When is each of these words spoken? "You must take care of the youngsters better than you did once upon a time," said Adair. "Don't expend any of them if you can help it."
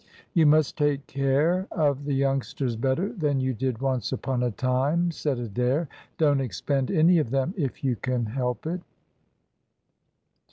"You 0.33 0.47
must 0.47 0.79
take 0.79 1.05
care 1.05 1.67
of 1.69 2.05
the 2.05 2.13
youngsters 2.15 2.75
better 2.75 3.13
than 3.13 3.39
you 3.39 3.53
did 3.53 3.81
once 3.81 4.11
upon 4.11 4.41
a 4.41 4.49
time," 4.49 5.11
said 5.11 5.37
Adair. 5.37 5.87
"Don't 6.17 6.41
expend 6.41 6.89
any 6.89 7.19
of 7.19 7.29
them 7.29 7.53
if 7.55 7.83
you 7.83 7.95
can 7.95 8.25
help 8.25 8.65
it." 8.65 8.81